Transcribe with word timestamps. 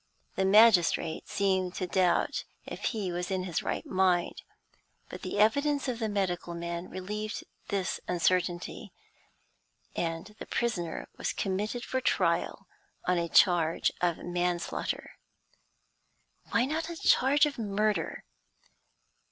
The 0.35 0.45
magistrate 0.45 1.27
seemed 1.27 1.75
to 1.75 1.85
doubt 1.85 2.43
if 2.65 2.85
he 2.85 3.11
was 3.11 3.29
in 3.29 3.43
his 3.43 3.61
right 3.61 3.85
mind; 3.85 4.41
but 5.09 5.21
the 5.21 5.37
evidence 5.37 5.87
of 5.87 5.99
the 5.99 6.09
medical 6.09 6.55
man 6.55 6.89
relieved 6.89 7.43
this 7.67 7.99
uncertainty, 8.07 8.93
and 9.95 10.35
the 10.39 10.47
prisoner 10.47 11.07
was 11.17 11.33
committed 11.33 11.85
for 11.85 12.01
trial 12.01 12.65
on 13.05 13.19
a 13.19 13.29
charge 13.29 13.91
of 14.01 14.17
manslaughter. 14.17 15.11
Why 16.49 16.65
not 16.65 16.89
on 16.89 16.93
a 16.95 17.07
charge 17.07 17.45
of 17.45 17.59
murder? 17.59 18.23